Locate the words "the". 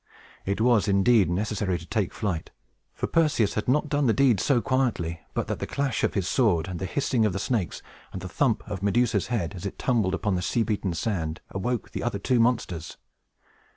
4.07-4.13, 5.59-5.67, 6.79-6.87, 7.33-7.37, 8.19-8.27, 10.33-10.41, 11.91-12.01